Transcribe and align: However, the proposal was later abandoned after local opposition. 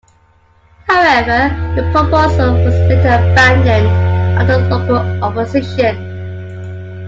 However, 0.87 1.49
the 1.75 1.87
proposal 1.91 2.55
was 2.55 2.73
later 2.89 3.19
abandoned 3.21 3.85
after 4.35 4.57
local 4.67 5.23
opposition. 5.23 6.97